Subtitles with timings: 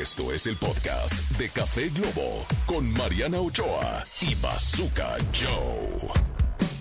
[0.00, 6.10] Esto es el podcast de Café Globo con Mariana Ochoa y Bazooka Joe.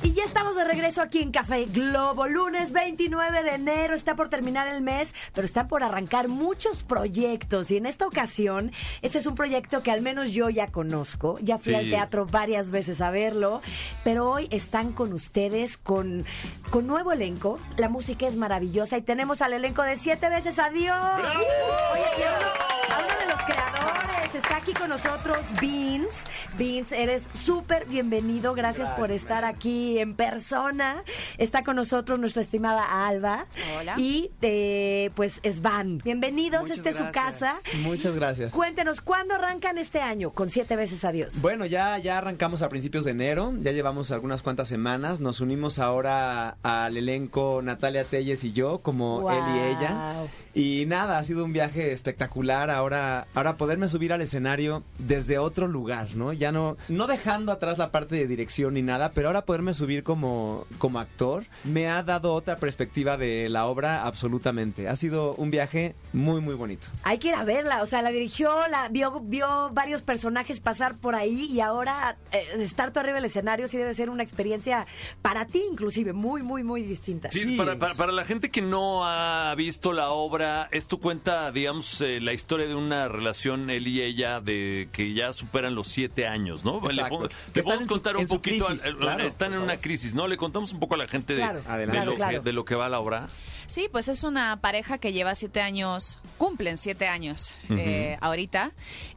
[0.03, 4.29] Y ya estamos de regreso aquí en Café Globo, lunes 29 de enero, está por
[4.29, 8.71] terminar el mes, pero están por arrancar muchos proyectos y en esta ocasión,
[9.03, 11.79] este es un proyecto que al menos yo ya conozco, ya fui Sí.
[11.79, 13.61] al teatro varias veces a verlo,
[14.03, 16.25] pero hoy están con ustedes con,
[16.71, 20.97] con nuevo elenco, la música es maravillosa y tenemos al elenco de siete veces adiós.
[21.19, 26.25] Oye, y a uno, a uno de los creadores, está aquí con nosotros Beans,
[26.55, 31.03] Beans, eres súper bienvenido, gracias, por estar aquí en persona.
[31.39, 33.47] Está con nosotros nuestra estimada Alba.
[33.79, 33.95] Hola.
[33.97, 35.97] Y eh, pues Svan.
[36.03, 37.59] Bienvenidos, Muchas esta es su casa.
[37.81, 38.51] Muchas gracias.
[38.51, 41.41] Cuéntenos, ¿cuándo arrancan este año con siete veces adiós?
[41.41, 45.79] Bueno, ya, ya arrancamos a principios de enero, ya llevamos algunas cuantas semanas, nos unimos
[45.79, 50.25] ahora al elenco Natalia Telles y yo, como él y ella.
[50.53, 54.50] Y nada, ha sido un viaje espectacular ahora, ahora poderme subir al escenario
[54.97, 56.33] desde otro lugar, ¿no?
[56.33, 60.03] Ya no, no dejando atrás la parte de dirección ni nada, pero ahora poderme subir
[60.03, 64.87] como, como actor me ha dado otra perspectiva de la obra absolutamente.
[64.87, 66.87] Ha sido un viaje muy, muy bonito.
[67.03, 70.97] Hay que ir a verla, o sea, la dirigió, la vio, vio varios personajes pasar
[70.97, 74.85] por ahí y ahora eh, estar tú arriba del escenario sí debe ser una experiencia
[75.21, 77.29] para ti inclusive muy, muy, muy distinta.
[77.29, 82.01] Sí, Sí, para, para la gente que no ha visto la obra, esto cuenta, digamos,
[82.01, 86.27] eh, la historia de una relación él y ella de que ya superan los siete
[86.27, 86.77] años, ¿no?
[86.89, 87.29] Exacto.
[87.53, 90.27] Le, podemos contar un poquito, crisis, al- claro, están en una crisis, ¿no?
[90.27, 92.05] Le contamos un poco a la gente de, Claro, de, Adelante.
[92.05, 92.39] lo, claro.
[92.39, 93.27] Que, de lo que va la obra.
[93.67, 98.71] Sí, pues es una pareja que lleva siete años, cumplen siete años eh, ahorita.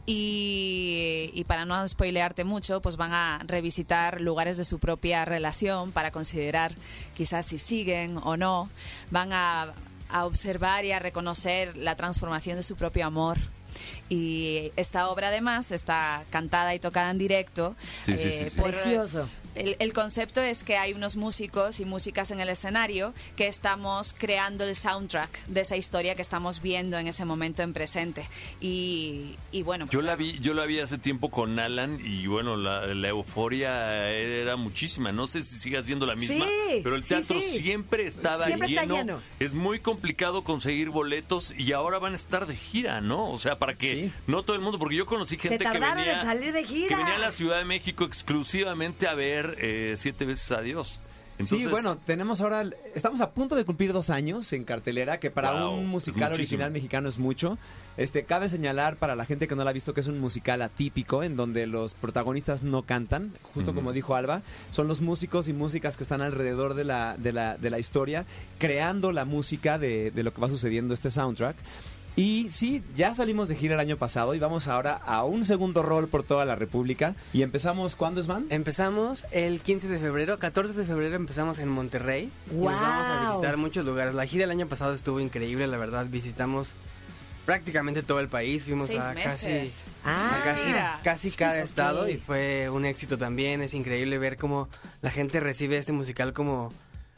[0.07, 5.91] Y, y para no spoilearte mucho, pues van a revisitar lugares de su propia relación
[5.93, 6.73] para considerar
[7.15, 8.69] quizás si siguen o no.
[9.11, 9.75] Van a,
[10.09, 13.39] a observar y a reconocer la transformación de su propio amor.
[14.09, 17.75] Y esta obra además está cantada y tocada en directo.
[18.03, 18.61] Sí, sí, sí, sí.
[18.61, 19.29] por- Precioso.
[19.55, 24.15] el, el concepto es que hay unos músicos y músicas en el escenario que estamos
[24.19, 28.29] creando el soundtrack de esa historia que estamos viendo en ese momento en presente.
[28.61, 32.27] Y, y bueno, Yo pues, la vi, yo la vi hace tiempo con Alan y
[32.27, 35.13] bueno, la, la euforia era muchísima.
[35.13, 37.59] No sé si sigue siendo la misma, Sí, pero el sí, teatro sí.
[37.59, 38.97] siempre estaba Siempre está lleno.
[38.97, 39.21] lleno.
[39.41, 43.31] Es muy complicado conseguir boletos y ahora van a estar de gira, ¿no?
[43.31, 44.13] O sea, para que Sí.
[44.27, 46.89] no todo el mundo, porque yo conocí gente que venía en salir de gira.
[46.89, 51.01] que venía a la Ciudad de México exclusivamente a ver eh, siete veces a Dios.
[51.39, 55.31] sí, Entonces, bueno, tenemos ahora, estamos a punto de cumplir dos años en cartelera, que
[55.31, 57.59] para Wow, un musical original mexicano es mucho.
[57.97, 60.63] Este, cabe señalar para la gente que no la ha visto que es un musical
[60.63, 65.53] atípico, en donde los protagonistas no cantan, justo como dijo Alba, son los músicos y
[65.53, 68.27] músicas que están alrededor de la, de la, de la historia,
[68.59, 71.57] creando la música de, de lo que va sucediendo este soundtrack.
[72.17, 75.83] Y sí, ya salimos de gira el año pasado y vamos ahora a un segundo
[75.83, 77.17] rol por toda la República.
[77.33, 78.47] Y empezamos, ¿cuándo es, Van?
[78.51, 82.31] Empezamos el 15 de febrero, 14 de febrero empezamos en Monterrey.
[82.53, 84.15] Y nos vamos a visitar muchos lugares.
[84.15, 86.07] La gira el año pasado estuvo increíble, la verdad.
[86.09, 86.75] Visitamos
[87.47, 88.65] prácticamente todo el país.
[88.65, 89.83] Fuimos Seis a meses.
[89.83, 91.01] casi, Ah, a casi, mira.
[91.03, 93.61] casi Sí, cada estado y fue un éxito también.
[93.61, 94.69] Es increíble ver cómo
[95.03, 96.73] la gente recibe este musical como,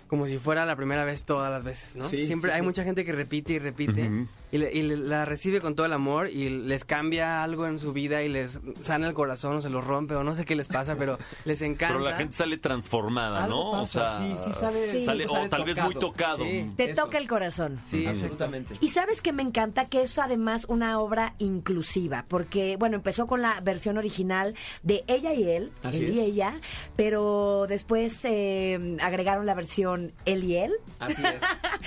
[0.07, 2.07] como si fuera la primera vez todas las veces, ¿no?
[2.07, 2.67] Sí, Siempre sí, hay sí.
[2.67, 4.11] mucha gente que repite y repite.
[4.53, 7.79] Y, le- y le- la recibe con todo el amor y les cambia algo en
[7.81, 10.55] su vida y les sana el corazón o se los rompe o no sé qué
[10.55, 11.95] les pasa, pero les encanta.
[11.97, 13.81] pero la gente sale transformada, Algo ¿no?
[13.81, 15.05] pasa, o sea, sí, sí sale- Sí.
[15.05, 16.45] sale- sale o tal vez muy tocado.
[16.45, 16.71] Sí.
[16.77, 17.03] Te Eso.
[17.05, 17.81] toca el corazón.
[17.83, 18.77] Sí, absolutamente.
[18.81, 23.43] Y sabes que me encanta que es además una obra inclusiva, porque, bueno, empezó con
[23.43, 26.25] la versión original de ella y él, Así él y es.
[26.27, 26.61] ella,
[26.97, 31.43] pero después eh, agregaron la versión él y él, Así es.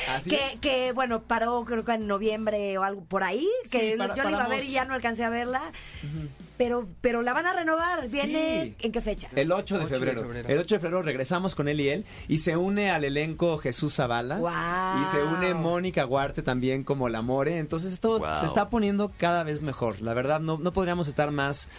[0.10, 0.60] Así que, es.
[0.60, 4.24] que, bueno, paró creo que en noviembre o algo por ahí, que Sí, para- yo
[4.24, 5.72] la iba a ver y ya no alcancé a verla,
[6.58, 8.86] pero, pero la van a renovar, ¿viene Sí.
[8.88, 9.30] en qué fecha?
[9.36, 10.32] El 8 de 8 de febrero.
[10.48, 13.96] El 8 de febrero regresamos con él y él y se une al elenco Jesús
[13.96, 14.40] Zavala.
[15.02, 17.58] Y se une Mónica Guarte también como la More.
[17.58, 20.02] Entonces esto se está poniendo cada vez mejor.
[20.02, 21.70] La verdad, no, no podríamos estar más,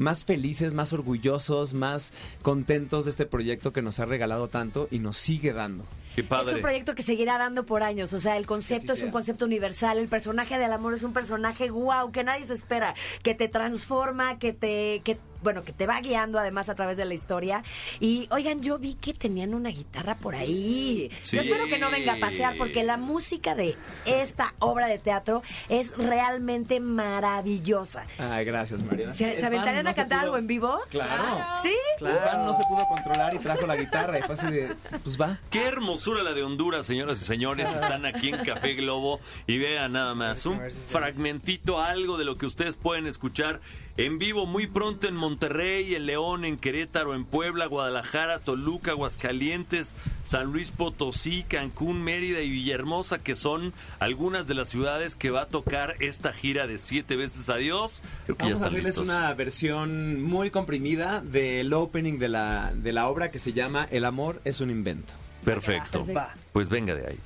[0.00, 2.12] más felices, más orgullosos, más
[2.42, 5.84] contentos de este proyecto que nos ha regalado tanto y nos sigue dando.
[6.14, 6.56] Qué Es padre.
[6.56, 9.98] un proyecto que seguirá dando por años, o sea, el concepto es un concepto universal,
[9.98, 14.38] el personaje del amor es un personaje wow, que nadie se espera, que te transforma,
[14.38, 17.62] que te que bueno, que te va guiando además a través de la historia.
[18.00, 21.10] Y oigan, yo vi que tenían una guitarra por ahí.
[21.20, 21.36] Sí.
[21.36, 23.76] Yo espero que no venga a pasear porque la música de
[24.06, 28.06] esta obra de teatro es realmente maravillosa.
[28.18, 29.12] Ay, gracias, Mariana.
[29.12, 30.80] ¿Se, aventarían no a cantar pudo- algo en vivo?
[30.90, 31.44] Claro.
[31.62, 31.72] ¿Sí?
[31.98, 35.38] Svan no se pudo controlar y trajo la guitarra y fue así de, pues va.
[35.50, 37.68] Qué hermosura la de Honduras, señoras y señores.
[37.74, 42.46] Están aquí en Café Globo y vean nada más un fragmentito, algo de lo que
[42.46, 43.60] ustedes pueden escuchar
[44.06, 49.94] en vivo muy pronto en Monterrey, en León, en Querétaro, en Puebla, Guadalajara, Toluca, Aguascalientes,
[50.24, 55.42] San Luis Potosí, Cancún, Mérida y Villahermosa, que son algunas de las ciudades que va
[55.42, 58.02] a tocar esta gira de siete veces adiós.
[58.24, 59.04] Creo que ya Vamos a hacerles listos.
[59.04, 64.06] una versión muy comprimida del opening de la, de la obra que se llama El
[64.06, 65.12] amor es un invento.
[65.44, 66.06] Perfecto.
[66.14, 66.34] Va.
[66.52, 67.18] Pues venga de ahí.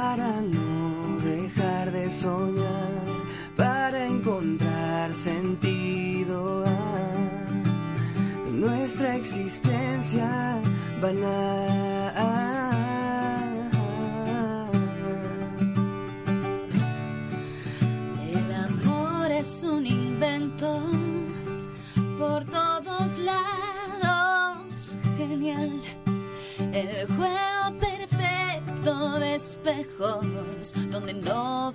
[0.00, 3.02] Para no dejar de soñar,
[3.56, 10.60] para encontrar sentido a nuestra existencia
[11.02, 11.97] banal.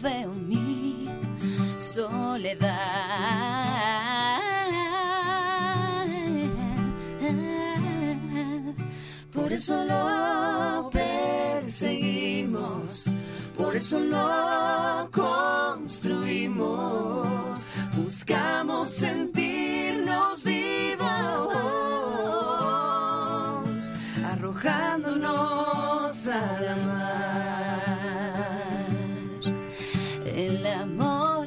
[0.02, 1.08] Veo mi
[1.80, 2.74] soledad.
[9.34, 13.06] Por eso lo perseguimos,
[13.58, 16.93] por eso lo construimos,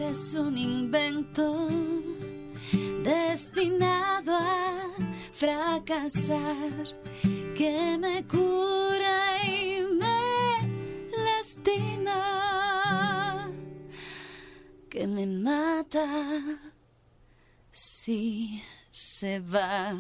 [0.06, 1.68] amor es un invento
[3.02, 4.94] destinado a
[5.32, 6.72] fracasar
[7.54, 12.20] que me cura y me lastima,
[14.88, 16.06] que me mata
[17.72, 19.94] si se va.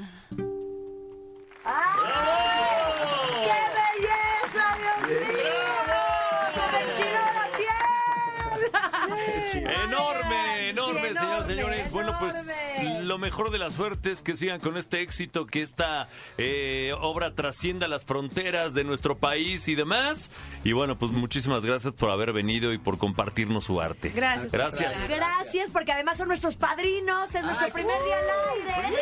[11.10, 11.90] Enorme, señores, enorme.
[11.90, 12.54] Bueno, pues
[13.02, 16.08] lo mejor de la suerte es que sigan con este éxito, que esta
[16.38, 20.30] eh, obra trascienda las fronteras de nuestro país y demás.
[20.64, 24.10] Y bueno, pues muchísimas gracias por haber venido y por compartirnos su arte.
[24.14, 24.52] Gracias.
[24.52, 25.08] Gracias.
[25.08, 27.34] Gracias, porque además son nuestros padrinos.
[27.34, 28.96] Es nuestro primer día al aire.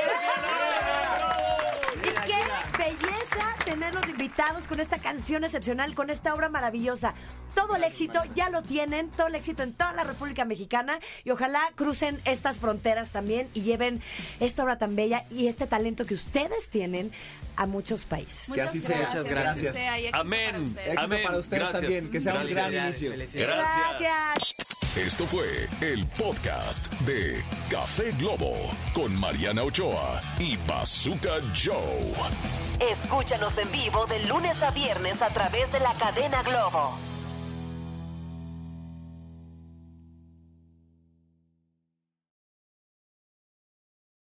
[2.79, 7.15] Belleza tenerlos invitados con esta canción excepcional, con esta obra maravillosa.
[7.55, 11.31] Todo el éxito ya lo tienen, todo el éxito en toda la República Mexicana y
[11.31, 14.03] ojalá crucen estas fronteras también y lleven
[14.41, 17.13] esta obra tan bella y este talento que ustedes tienen
[17.57, 18.53] a muchos países.
[18.53, 18.99] Que así sea.
[18.99, 19.75] gracias, Muchas que así gracias.
[19.75, 20.75] sea y éxito Amén.
[20.75, 21.21] para Amén.
[21.25, 21.81] para ustedes Gracias.
[21.83, 23.13] también, que sea un gran inicio.
[23.13, 24.01] Gracias.
[24.01, 24.55] Gracias.
[24.97, 32.13] Esto fue el podcast de Café Globo con Mariana Ochoa y Bazooka Joe.
[32.93, 36.97] Escúchanos en vivo de lunes a viernes a través de la cadena Globo.